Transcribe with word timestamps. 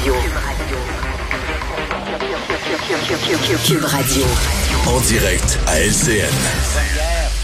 Radio. 0.00 0.14
Cube 3.66 3.84
Radio. 3.84 4.24
En 4.86 4.98
direct 5.00 5.58
à 5.66 5.78
LCN. 5.78 6.24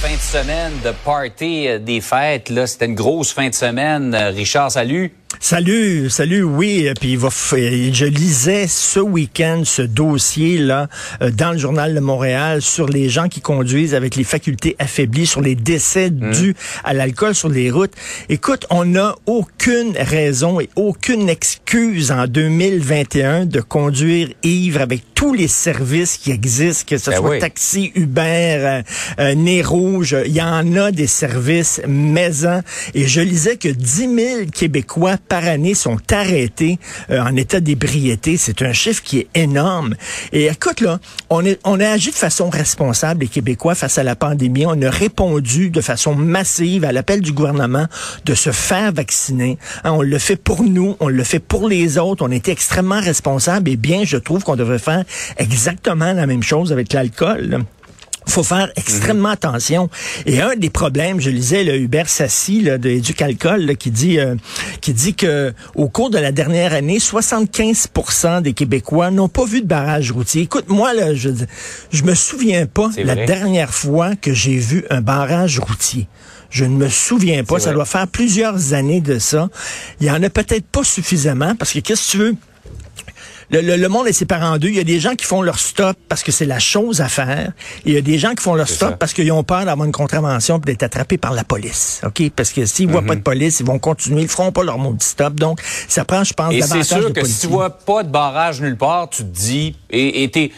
Fin 0.01 0.15
de 0.15 0.21
semaine 0.21 0.73
de 0.83 0.93
party 1.05 1.69
euh, 1.69 1.79
des 1.79 2.01
fêtes, 2.01 2.49
là, 2.49 2.67
c'était 2.67 2.87
une 2.87 2.95
grosse 2.95 3.33
fin 3.33 3.51
de 3.51 3.55
semaine. 3.55 4.15
Euh, 4.15 4.31
Richard, 4.31 4.71
salut. 4.71 5.13
Salut, 5.39 6.09
salut, 6.09 6.43
oui. 6.43 6.89
Puis 7.01 7.13
il 7.13 7.19
va 7.19 7.29
je 7.29 8.05
lisais 8.07 8.67
ce 8.67 9.01
week-end 9.01 9.63
ce 9.65 9.83
dossier-là 9.83 10.89
euh, 11.21 11.31
dans 11.31 11.53
le 11.53 11.59
journal 11.59 11.95
de 11.95 12.01
Montréal 12.01 12.63
sur 12.63 12.89
les 12.89 13.09
gens 13.09 13.29
qui 13.29 13.41
conduisent 13.41 13.95
avec 13.95 14.17
les 14.17 14.25
facultés 14.25 14.77
affaiblies, 14.79 15.27
sur 15.27 15.41
les 15.43 15.55
décès 15.55 16.11
Mmh. 16.11 16.33
dus 16.33 16.55
à 16.85 16.95
l'alcool 16.95 17.35
sur 17.35 17.49
les 17.49 17.71
routes. 17.71 17.93
Écoute, 18.29 18.67
on 18.71 18.85
n'a 18.85 19.15
aucune 19.27 19.97
raison 19.99 20.61
et 20.61 20.69
aucune 20.77 21.29
excuse 21.29 22.11
en 22.13 22.27
2021 22.27 23.47
de 23.47 23.61
conduire 23.61 24.29
ivre 24.43 24.81
avec 24.81 25.03
tous 25.15 25.33
les 25.35 25.49
services 25.49 26.17
qui 26.17 26.31
existent, 26.31 26.85
que 26.89 26.99
ce 26.99 27.11
Ben 27.11 27.17
soit 27.19 27.31
oui. 27.31 27.39
taxi, 27.41 27.93
Uber, 27.95 28.21
euh, 28.23 28.83
euh, 29.19 29.35
Nez 29.35 29.63
Rouge. 29.63 30.17
Il 30.27 30.33
y 30.33 30.43
en 30.43 30.77
a 30.77 30.91
des 30.93 31.07
services 31.07 31.81
maison. 31.87 32.63
Et 32.95 33.07
je 33.07 33.21
lisais 33.21 33.57
que 33.57 33.69
10 33.69 33.97
000 33.97 34.11
Québécois 34.53 35.16
par 35.17 35.45
année 35.45 35.75
sont 35.75 35.99
arrêtés 36.11 36.79
euh, 37.11 37.21
en 37.21 37.37
état 37.37 37.61
d'ébriété. 37.61 38.37
C'est 38.37 38.63
un 38.63 38.73
chiffre 38.73 39.03
qui 39.03 39.19
est 39.21 39.29
énorme. 39.35 39.95
Et 40.33 40.47
écoute, 40.47 40.81
là, 40.81 40.99
on, 41.31 41.45
est, 41.45 41.59
on 41.65 41.81
a 41.81 41.89
agi 41.89 42.11
de 42.11 42.15
façon 42.15 42.51
responsable, 42.51 43.23
les 43.23 43.29
Québécois, 43.29 43.75
face 43.75 43.99
à 43.99 44.03
la 44.03 44.17
pandémie. 44.17 44.67
On 44.67 44.81
a 44.83 44.91
répondu 44.91 45.71
de 45.71 45.81
façon 45.81 46.15
massive 46.15 46.85
à 46.85 46.93
l'appel 46.93 47.21
du 47.21 47.33
gouvernement 47.33 47.87
de 48.25 48.35
se 48.35 48.53
faire 48.53 48.93
vacciner. 48.93 49.59
Hein, 49.85 49.93
on 49.93 50.03
le 50.03 50.19
fait 50.19 50.37
pour 50.37 50.63
nous, 50.63 50.97
on 51.01 51.09
le 51.09 51.25
fait 51.25 51.39
pour 51.39 51.69
les 51.69 51.99
autres. 51.99 52.25
On 52.25 52.31
était 52.31 52.53
extrêmement 52.53 53.01
responsables. 53.01 53.71
Et 53.71 53.77
bien, 53.77 54.05
je 54.05 54.17
trouve 54.17 54.45
qu'on 54.45 54.57
devrait 54.57 54.79
faire 54.79 55.05
exactement 55.39 56.13
la 56.13 56.27
même 56.27 56.43
chose 56.43 56.73
avec 56.73 56.93
l'alcool. 56.93 57.65
Faut 58.29 58.43
faire 58.43 58.71
extrêmement 58.77 59.31
attention. 59.31 59.89
Et 60.27 60.41
un 60.41 60.57
des 60.57 60.71
problèmes, 60.71 61.21
je 61.21 61.31
lisais 61.31 61.65
le 61.65 61.77
Hubert 61.77 62.09
Sassi 62.09 62.63
là, 62.63 62.79
de 62.79 62.89
Éducalcool 62.91 63.63
là, 63.63 63.75
qui 63.75 63.91
dit 63.91 64.19
euh, 64.19 64.35
qui 64.81 64.93
dit 64.93 65.15
que 65.15 65.53
au 65.75 65.89
cours 65.89 66.11
de 66.11 66.19
la 66.19 66.33
dernière 66.33 66.75
année, 66.75 66.99
75% 66.99 68.43
des 68.43 68.53
Québécois 68.53 69.11
n'ont 69.11 69.29
pas 69.29 69.45
vu 69.45 69.63
de 69.63 69.67
barrage 69.67 70.13
routier. 70.13 70.43
Écoute, 70.43 70.69
moi 70.69 70.93
là, 70.95 71.15
je 71.15 71.31
je 71.91 72.03
me 72.03 72.15
souviens 72.15 72.67
pas 72.67 72.91
la 72.97 73.15
vrai. 73.15 73.27
dernière 73.27 73.73
fois 73.73 74.17
que 74.17 74.33
j'ai 74.33 74.57
vu 74.57 74.85
un 74.91 75.01
barrage 75.01 75.59
routier. 75.59 76.09
Je 76.51 76.65
ne 76.65 76.77
me 76.77 76.89
souviens 76.89 77.45
pas. 77.45 77.59
Ça 77.59 77.73
doit 77.73 77.85
faire 77.85 78.07
plusieurs 78.09 78.73
années 78.73 79.01
de 79.01 79.19
ça. 79.19 79.49
Il 80.01 80.07
y 80.07 80.11
en 80.11 80.23
a 80.23 80.31
peut-être 80.31 80.67
pas 80.67 80.85
suffisamment 80.85 81.55
parce 81.57 81.73
que 81.73 81.81
qu'est-ce 81.81 82.07
que 82.07 82.11
tu 82.13 82.19
veux? 82.19 82.37
Le, 83.51 83.61
le- 83.61 83.77
le 83.77 83.89
monde 83.89 84.07
est 84.09 84.13
séparé 84.13 84.45
en 84.45 84.59
deux. 84.59 84.69
Il 84.69 84.77
y 84.77 84.81
a 84.81 84.85
des 84.85 84.99
gens 85.01 85.15
qui 85.15 85.25
font 85.25 85.41
leur 85.43 85.59
stop 85.59 85.97
parce 86.09 86.23
que 86.23 86.33
c'est 86.33 86.47
la 86.47 86.59
chose 86.59 87.01
à 87.01 87.09
faire. 87.09 87.53
Et 87.85 87.91
il 87.91 87.93
y 87.95 87.97
a 87.97 88.01
des 88.01 88.19
gens 88.19 88.35
qui 88.35 88.43
font 88.43 88.55
leur 88.55 88.67
C'est 88.69 88.75
stop 88.75 88.91
ça. 88.91 88.97
parce 88.97 89.13
qu'ils 89.13 89.31
ont 89.33 89.45
peur 89.45 89.65
d'avoir 89.65 89.87
une 89.87 89.93
contravention 89.93 90.57
et 90.59 90.61
d'être 90.61 90.83
attrapés 90.83 91.17
par 91.19 91.33
la 91.33 91.45
police. 91.45 92.01
OK? 92.05 92.31
Parce 92.35 92.51
que 92.53 92.67
s'ils 92.67 92.89
voient 92.89 93.03
Mhm. 93.03 93.07
pas 93.07 93.15
de 93.17 93.21
police, 93.21 93.61
ils 93.61 93.67
vont 93.67 93.79
continuer. 93.79 94.23
Ils 94.23 94.29
feront 94.29 94.51
pas 94.53 94.65
leur 94.65 94.79
mot 94.79 94.93
de 94.93 95.03
stop. 95.03 95.35
Donc, 95.35 95.61
ça 95.89 96.05
prend, 96.05 96.25
je 96.25 96.33
pense, 96.33 96.53
Et 96.53 96.61
c'est 96.63 96.69
davantage 96.69 96.87
sûr 97.01 97.09
de 97.11 97.21
que 97.21 97.27
si 97.27 97.41
tu 97.43 97.47
vois 97.47 97.71
pas 97.71 98.03
de 98.03 98.09
barrage 98.09 98.61
nulle 98.61 98.77
part, 98.77 99.09
tu 99.11 99.19
te 99.23 99.29
dis, 99.29 99.77
et, 99.91 100.25
et 100.25 100.31
t'es- 100.31 100.51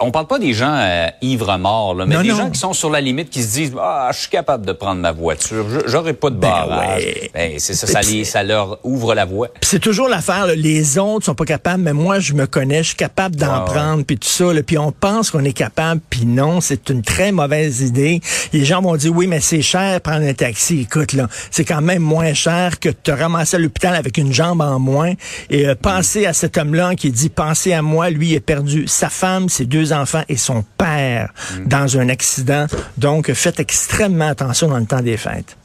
on 0.00 0.10
parle 0.10 0.26
pas 0.26 0.38
des 0.38 0.52
gens 0.52 0.74
euh, 0.76 1.08
ivres 1.22 1.56
morts, 1.58 1.94
là, 1.94 2.06
mais 2.06 2.14
Non, 2.16 2.22
des 2.22 2.28
non. 2.30 2.36
gens 2.36 2.50
qui 2.50 2.58
sont 2.58 2.72
sur 2.72 2.90
la 2.90 3.00
limite, 3.00 3.30
qui 3.30 3.42
se 3.42 3.52
disent, 3.52 3.72
ah, 3.80 4.10
je 4.12 4.18
suis 4.18 4.28
capable 4.30 4.64
de 4.66 4.72
prendre 4.72 5.00
ma 5.00 5.12
voiture, 5.12 5.66
Je- 5.68 5.90
j'aurai 5.90 6.12
pas 6.12 6.30
de 6.30 6.36
barrage. 6.36 7.02
ouais. 7.02 7.30
Ben, 7.34 7.52
c'est 7.58 7.74
ça, 7.74 7.86
ça, 7.86 8.00
les- 8.02 8.24
leur 8.46 8.78
ouvre 8.84 9.14
la 9.14 9.24
voie. 9.24 9.48
C'est 9.62 9.80
toujours 9.80 10.08
l'affaire, 10.08 10.46
les 10.46 10.98
autres 10.98 11.24
sont 11.26 11.34
pas 11.34 11.44
capables, 11.44 11.82
mais 11.82 11.92
moi 11.92 12.20
je 12.20 12.34
me 12.34 12.46
connais, 12.46 12.78
je 12.82 12.88
suis 12.88 12.96
capable 12.96 13.36
d'en 13.36 13.64
prendre, 13.64 14.04
puis 14.04 14.18
tout 14.18 14.28
ça, 14.28 14.44
puis 14.66 14.78
on 14.78 14.92
pense 14.92 15.30
qu'on 15.30 15.44
est 15.44 15.52
capable, 15.52 16.00
puis 16.10 16.26
non, 16.26 16.60
c'est 16.60 16.88
une 16.90 17.02
très 17.02 17.32
mauvaise 17.32 17.80
idée. 17.80 18.20
Les 18.52 18.64
gens 18.64 18.82
vont 18.82 18.96
dire 18.96 19.12
oui, 19.14 19.26
mais 19.26 19.40
c'est 19.40 19.62
cher 19.62 20.00
prendre 20.00 20.26
un 20.26 20.34
taxi. 20.34 20.80
Écoute 20.82 21.12
là, 21.12 21.28
c'est 21.50 21.64
quand 21.64 21.80
même 21.80 22.02
moins 22.02 22.34
cher 22.34 22.78
que 22.78 22.90
de 22.90 22.94
te 22.94 23.10
ramasser 23.10 23.56
à 23.56 23.58
l'hôpital 23.58 23.94
avec 23.94 24.18
une 24.18 24.32
jambe 24.32 24.60
en 24.60 24.78
moins. 24.78 25.14
Et 25.50 25.66
euh, 25.66 25.74
pensez 25.80 26.26
à 26.26 26.32
cet 26.32 26.58
homme-là 26.58 26.94
qui 26.94 27.10
dit 27.10 27.28
pensez 27.28 27.72
à 27.72 27.82
moi, 27.82 28.10
lui 28.10 28.30
il 28.32 28.36
a 28.36 28.40
perdu 28.40 28.86
sa 28.86 29.08
femme, 29.08 29.48
ses 29.56 29.66
deux 29.66 29.92
enfants 29.92 30.22
et 30.28 30.36
son 30.36 30.64
père 30.76 31.32
dans 31.64 31.98
un 31.98 32.08
accident. 32.08 32.66
Donc 32.98 33.32
faites 33.32 33.60
extrêmement 33.60 34.28
attention 34.28 34.68
dans 34.68 34.78
le 34.78 34.86
temps 34.86 35.00
des 35.00 35.16
fêtes. 35.16 35.56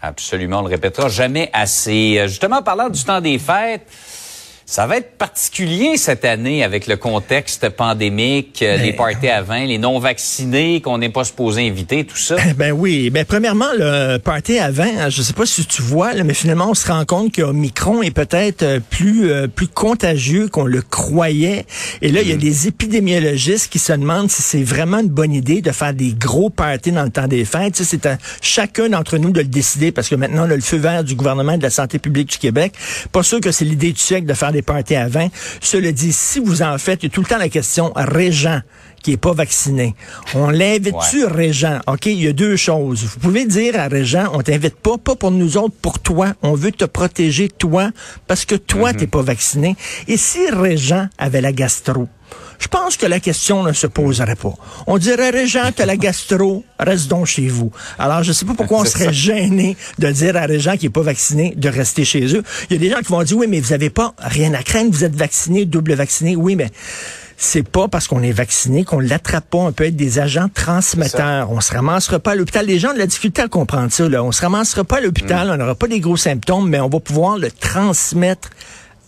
Absolument, 0.00 0.58
on 0.60 0.62
le 0.62 0.68
répétera 0.68 1.08
jamais 1.08 1.48
assez. 1.52 2.18
Euh, 2.18 2.26
Justement, 2.26 2.60
parlant 2.62 2.88
du 2.88 3.04
temps 3.04 3.20
des 3.20 3.38
fêtes, 3.38 3.86
ça 4.66 4.86
va 4.86 4.98
être 4.98 5.16
particulier 5.18 5.96
cette 5.96 6.24
année 6.24 6.64
avec 6.64 6.86
le 6.86 6.96
contexte 6.96 7.68
pandémique, 7.70 8.62
euh, 8.62 8.76
les 8.76 8.92
parties 8.92 9.28
à 9.28 9.42
20, 9.42 9.66
les 9.66 9.78
non-vaccinés 9.78 10.80
qu'on 10.80 10.98
n'est 10.98 11.08
pas 11.08 11.24
supposé 11.24 11.68
inviter, 11.68 12.04
tout 12.04 12.16
ça. 12.16 12.36
Ben 12.56 12.72
oui, 12.72 13.10
ben 13.10 13.24
premièrement 13.24 13.72
le 13.76 14.18
party 14.18 14.58
avant, 14.58 14.84
hein, 14.84 15.08
je 15.08 15.22
sais 15.22 15.32
pas 15.32 15.46
si 15.46 15.64
tu 15.64 15.82
vois, 15.82 16.12
là, 16.12 16.22
mais 16.22 16.34
finalement 16.34 16.70
on 16.70 16.74
se 16.74 16.86
rend 16.86 17.04
compte 17.04 17.32
que 17.32 17.42
Omicron 17.42 18.02
est 18.02 18.10
peut-être 18.10 18.62
euh, 18.62 18.80
plus 18.90 19.30
euh, 19.30 19.48
plus 19.48 19.68
contagieux 19.68 20.48
qu'on 20.48 20.64
le 20.64 20.82
croyait. 20.82 21.66
Et 22.02 22.10
là, 22.10 22.22
il 22.22 22.28
y 22.28 22.32
a 22.32 22.36
des 22.36 22.68
épidémiologistes 22.68 23.70
qui 23.70 23.78
se 23.78 23.92
demandent 23.92 24.30
si 24.30 24.42
c'est 24.42 24.62
vraiment 24.62 24.98
une 24.98 25.08
bonne 25.08 25.32
idée 25.32 25.60
de 25.60 25.72
faire 25.72 25.94
des 25.94 26.12
gros 26.12 26.50
parties 26.50 26.92
dans 26.92 27.04
le 27.04 27.10
temps 27.10 27.26
des 27.26 27.44
fêtes. 27.44 27.74
Tu 27.74 27.84
sais, 27.84 27.90
c'est 27.90 28.06
à 28.06 28.18
chacun 28.40 28.88
d'entre 28.88 29.18
nous 29.18 29.30
de 29.30 29.40
le 29.40 29.48
décider 29.48 29.92
parce 29.92 30.08
que 30.08 30.14
maintenant 30.14 30.46
on 30.46 30.50
a 30.50 30.56
le 30.56 30.60
feu 30.60 30.76
vert 30.76 31.04
du 31.04 31.14
gouvernement 31.14 31.56
de 31.56 31.62
la 31.62 31.70
santé 31.70 31.98
publique 31.98 32.30
du 32.30 32.38
Québec. 32.38 32.74
Pas 33.10 33.22
sûr 33.22 33.40
que 33.40 33.50
c'est 33.50 33.64
l'idée 33.64 33.92
du 33.92 34.00
siècle 34.00 34.26
de 34.26 34.34
faire 34.34 34.51
des 34.52 34.62
parties 34.62 34.94
à 34.94 35.08
20. 35.08 35.28
Cela 35.60 35.92
dit, 35.92 36.12
si 36.12 36.38
vous 36.38 36.62
en 36.62 36.78
faites, 36.78 37.02
il 37.02 37.06
y 37.06 37.08
a 37.08 37.10
tout 37.10 37.22
le 37.22 37.26
temps 37.26 37.38
la 37.38 37.48
question 37.48 37.92
Régent 37.96 38.60
qui 39.02 39.12
est 39.12 39.16
pas 39.16 39.32
vacciné. 39.32 39.94
On 40.34 40.48
l'invite-tu, 40.48 41.24
Régent? 41.24 41.80
OK, 41.86 42.06
il 42.06 42.22
y 42.22 42.28
a 42.28 42.32
deux 42.32 42.56
choses. 42.56 43.04
Vous 43.04 43.20
pouvez 43.20 43.44
dire 43.44 43.78
à 43.78 43.88
Régent, 43.88 44.30
on 44.32 44.42
t'invite 44.42 44.76
pas, 44.76 44.98
pas 44.98 45.16
pour 45.16 45.30
nous 45.30 45.56
autres, 45.56 45.74
pour 45.80 45.98
toi. 45.98 46.34
On 46.42 46.54
veut 46.54 46.72
te 46.72 46.84
protéger, 46.84 47.48
toi, 47.48 47.90
parce 48.26 48.44
que 48.44 48.54
toi, 48.54 48.92
t'es 48.92 49.06
pas 49.06 49.22
vacciné. 49.22 49.76
Et 50.08 50.16
si 50.16 50.48
Régent 50.50 51.08
avait 51.18 51.40
la 51.40 51.52
gastro? 51.52 52.08
Je 52.58 52.68
pense 52.68 52.96
que 52.96 53.06
la 53.06 53.18
question 53.18 53.64
ne 53.64 53.72
se 53.72 53.88
poserait 53.88 54.36
pas. 54.36 54.54
On 54.86 54.96
dirait, 54.96 55.30
Régent, 55.30 55.70
t'as 55.74 55.84
la 55.84 55.96
gastro, 55.96 56.64
reste 56.78 57.08
donc 57.08 57.26
chez 57.26 57.48
vous. 57.48 57.72
Alors, 57.98 58.22
je 58.22 58.32
sais 58.32 58.44
pas 58.44 58.54
pourquoi 58.54 58.80
on 58.80 58.84
serait 58.86 59.12
gêné 59.12 59.76
de 59.98 60.10
dire 60.10 60.36
à 60.36 60.42
Régent 60.46 60.76
qui 60.76 60.86
est 60.86 60.90
pas 60.90 61.02
vacciné 61.02 61.54
de 61.56 61.68
rester 61.68 62.04
chez 62.04 62.36
eux. 62.36 62.42
Il 62.70 62.74
y 62.74 62.76
a 62.76 62.78
des 62.78 62.90
gens 62.90 63.00
qui 63.00 63.10
vont 63.10 63.22
dire, 63.24 63.36
oui, 63.36 63.46
mais 63.48 63.58
vous 63.58 63.72
avez 63.72 63.90
pas 63.90 64.14
rien 64.18 64.54
à 64.54 64.62
craindre, 64.62 64.92
vous 64.92 65.04
êtes 65.04 65.16
vacciné, 65.16 65.64
double 65.64 65.94
vacciné. 65.94 66.36
Oui, 66.36 66.54
mais 66.54 66.70
c'est 67.44 67.68
pas 67.68 67.88
parce 67.88 68.06
qu'on 68.06 68.22
est 68.22 68.32
vacciné 68.32 68.84
qu'on 68.84 69.00
l'attrape 69.00 69.50
pas. 69.50 69.58
On 69.58 69.72
peut 69.72 69.84
être 69.84 69.96
des 69.96 70.18
agents 70.18 70.48
transmetteurs. 70.52 71.50
On 71.50 71.60
se 71.60 71.72
ramassera 71.72 72.18
pas 72.18 72.32
à 72.32 72.34
l'hôpital. 72.34 72.66
Les 72.66 72.78
gens 72.78 72.90
ont 72.90 72.94
de 72.94 72.98
la 72.98 73.06
difficulté 73.06 73.42
à 73.42 73.48
comprendre 73.48 73.90
ça. 73.90 74.08
Là. 74.08 74.22
On 74.22 74.32
se 74.32 74.42
ramassera 74.42 74.84
pas 74.84 74.98
à 74.98 75.00
l'hôpital. 75.00 75.50
On 75.50 75.56
n'aura 75.56 75.74
pas 75.74 75.88
des 75.88 76.00
gros 76.00 76.16
symptômes, 76.16 76.68
mais 76.68 76.80
on 76.80 76.88
va 76.88 77.00
pouvoir 77.00 77.38
le 77.38 77.50
transmettre 77.50 78.50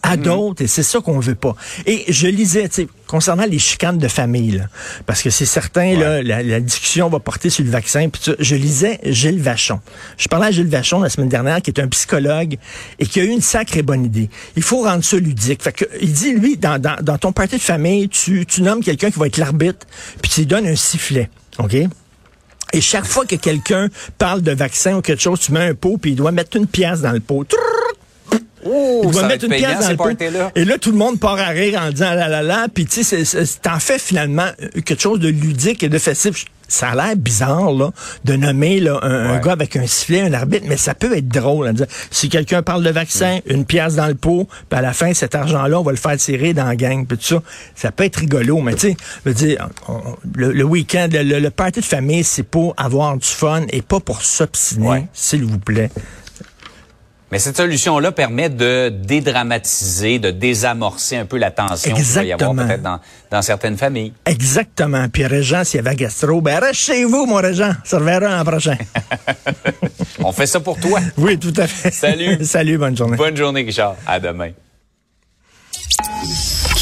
à 0.05 0.17
d'autres, 0.19 0.63
et 0.63 0.67
c'est 0.67 0.83
ça 0.83 1.01
qu'on 1.01 1.19
veut 1.19 1.35
pas. 1.35 1.57
Et 1.87 2.05
je 2.09 2.27
lisais, 2.27 2.69
tu 2.69 2.83
sais, 2.83 2.89
concernant 3.07 3.47
les 3.47 3.59
chicanes 3.59 3.97
de 3.97 4.09
famille, 4.09 4.53
là, 4.53 4.65
parce 5.07 5.23
que 5.23 5.31
c'est 5.31 5.47
certain, 5.47 5.99
là, 5.99 6.23
la, 6.23 6.43
la 6.43 6.61
discussion 6.61 7.09
va 7.09 7.21
porter 7.21 7.49
sur 7.49 7.65
le 7.65 7.71
vaccin, 7.71 8.11
puis 8.11 8.35
je 8.39 8.55
lisais 8.55 9.01
Gilles 9.05 9.41
Vachon. 9.41 9.81
Je 10.19 10.29
parlais 10.29 10.49
à 10.49 10.51
Gilles 10.51 10.69
Vachon 10.69 11.01
la 11.01 11.09
semaine 11.09 11.31
dernière, 11.31 11.63
qui 11.63 11.71
est 11.71 11.81
un 11.81 11.89
psychologue, 11.89 12.59
et 12.99 13.07
qui 13.07 13.21
a 13.21 13.25
eu 13.25 13.31
une 13.31 13.41
sacrée 13.41 13.83
bonne 13.83 14.05
idée. 14.05 14.29
Il 14.57 14.63
faut 14.63 14.83
rendre 14.83 15.03
ça 15.03 15.17
ludique. 15.17 15.63
Fait 15.63 15.73
que, 15.73 15.87
il 16.01 16.13
dit, 16.13 16.33
lui, 16.35 16.59
dans, 16.59 16.79
dans, 16.79 16.97
dans 17.03 17.17
ton 17.17 17.33
party 17.33 17.57
de 17.57 17.63
famille, 17.63 18.11
tu, 18.11 18.45
tu 18.45 18.61
nommes 18.61 18.83
quelqu'un 18.83 19.11
qui 19.11 19.19
va 19.19 19.27
être 19.27 19.39
l'arbitre, 19.39 19.87
puis 20.21 20.31
tu 20.31 20.41
lui 20.41 20.47
donnes 20.47 20.67
un 20.67 20.77
sifflet, 20.77 21.31
OK? 21.59 21.77
Et 22.75 22.81
chaque 22.81 23.07
fois 23.07 23.25
que 23.25 23.37
quelqu'un 23.37 23.89
parle 24.19 24.43
de 24.43 24.51
vaccin 24.51 24.97
ou 24.97 25.01
quelque 25.01 25.23
chose, 25.23 25.39
tu 25.39 25.53
mets 25.53 25.69
un 25.69 25.75
pot, 25.75 25.97
puis 25.97 26.11
il 26.11 26.17
doit 26.17 26.33
mettre 26.33 26.57
une 26.57 26.67
pièce 26.67 27.03
dans 27.03 27.13
le 27.13 27.21
pot. 27.21 27.47
Il 28.65 29.03
doit 29.03 29.13
ça 29.13 29.21
va 29.23 29.29
mettre 29.29 29.45
une 29.45 29.51
payant, 29.51 29.69
pièce 29.69 29.81
dans 29.81 29.91
le 29.91 29.97
pot. 29.97 30.51
Et 30.55 30.65
là, 30.65 30.79
tout 30.79 30.91
le 30.91 30.99
monde 30.99 31.21
part 31.21 31.39
à 31.39 31.49
rire 31.49 31.81
en 31.83 31.91
disant 31.91 32.15
la 32.15 32.29
la 32.29 32.43
la. 32.43 32.67
Puis 32.73 32.87
tu 32.87 33.05
sais, 33.05 33.23
t'en 33.63 33.79
fais 33.79 33.99
finalement 33.99 34.49
euh, 34.63 34.81
quelque 34.85 35.01
chose 35.01 35.21
de 35.21 35.29
ludique 35.29 35.83
et 35.83 35.89
de 35.89 35.99
festif. 35.99 36.45
Ça 36.67 36.89
a 36.89 36.95
l'air 36.95 37.15
bizarre 37.15 37.73
là, 37.73 37.91
de 38.25 38.37
nommer 38.37 38.81
là, 38.81 38.99
un, 39.03 39.39
gars 39.39 39.53
avec 39.53 39.77
un 39.77 39.87
sifflet, 39.87 40.23
un 40.23 40.33
arbitre, 40.33 40.65
mais 40.67 40.79
ça 40.79 40.95
peut 40.95 41.15
être 41.15 41.29
drôle. 41.29 41.69
hein, 41.69 41.75
si 42.11 42.31
quelqu'un 42.31 42.63
parle 42.63 42.83
de 42.83 42.89
vaccin, 42.89 43.41
une 43.47 43.67
pièce 43.67 43.97
dans 43.97 44.07
le 44.09 44.15
pot, 44.15 44.49
puis 44.71 44.79
à 44.79 44.81
la 44.83 44.95
fin, 44.95 45.13
cet 45.13 45.35
argent-là, 45.35 45.79
on 45.79 45.83
va 45.83 45.91
le 45.93 45.99
faire 45.99 46.17
tirer 46.17 46.55
dans 46.55 46.65
la 46.65 46.75
gang. 46.75 47.07
Puis 47.07 47.19
tout 47.19 47.25
ça, 47.25 47.43
ça 47.77 47.93
peut 47.93 48.05
être 48.05 48.17
rigolo. 48.17 48.61
Mais 48.63 48.75
tu 48.77 48.97
sais, 49.25 49.59
le, 50.35 50.53
le 50.53 50.65
week-end, 50.65 51.09
le, 51.13 51.23
le- 51.23 51.39
le 51.39 51.51
party 51.51 51.81
de 51.81 51.85
famille, 51.85 52.25
c'est 52.25 52.43
pour 52.43 52.73
avoir 52.79 53.17
du 53.19 53.29
fun 53.29 53.63
et 53.71 53.83
pas 53.83 54.01
pour 54.01 54.23
s'obstiner, 54.23 54.89
Ouais. 54.89 55.07
s'il 55.13 55.45
vous 55.45 55.59
plaît. 55.59 55.91
Mais 57.35 57.41
cette 57.41 57.57
solution-là 57.57 58.13
permet 58.13 58.49
de 58.49 58.91
dédramatiser, 58.91 60.21
de 60.21 60.31
désamorcer 60.31 61.17
un 61.17 61.25
peu 61.25 61.37
la 61.37 61.51
tension 61.51 61.93
qu'il 61.93 62.05
va 62.05 62.23
y 62.23 62.33
avoir 62.33 62.55
peut-être 62.55 62.83
dans, 62.83 63.01
dans 63.29 63.43
certaines 63.43 63.77
familles. 63.77 64.13
Exactement. 64.25 65.09
Puis 65.09 65.27
Régent, 65.27 65.65
s'il 65.65 65.79
y 65.85 65.85
avait 65.85 65.97
gastro, 65.97 66.41
ben 66.41 66.61
reste 66.61 66.79
chez 66.79 67.05
vous, 67.05 67.27
mon 67.27 67.35
Régent. 67.35 67.73
Ça 67.83 67.99
reverra 67.99 68.21
l'an 68.21 68.45
prochain. 68.45 68.77
On 70.21 70.31
fait 70.31 70.47
ça 70.47 70.61
pour 70.61 70.79
toi. 70.79 71.01
oui, 71.17 71.37
tout 71.37 71.53
à 71.57 71.67
fait. 71.67 71.91
Salut. 71.91 72.39
Salut, 72.45 72.79
bonne 72.79 72.97
journée. 72.97 73.17
Bonne 73.17 73.37
journée, 73.37 73.63
Richard. 73.63 73.97
À 74.07 74.21
demain. 74.21 74.51